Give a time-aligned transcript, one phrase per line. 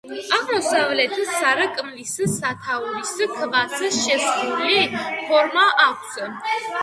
[0.35, 4.81] აღმოსავლეთ სარკმლის სათაურის ქვას შეისრული
[5.29, 6.19] ფორმა აქვს.